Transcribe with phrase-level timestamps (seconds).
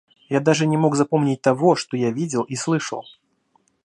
[0.29, 3.03] Я даже не мог запомнить того, что я видел и слышал.